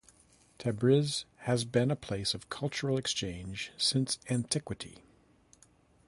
Tabriz 0.57 1.25
has 1.41 1.63
been 1.63 1.91
a 1.91 1.95
place 1.95 2.33
of 2.33 2.49
cultural 2.49 2.97
exchange 2.97 3.71
since 3.77 4.17
antiquity. 4.31 5.03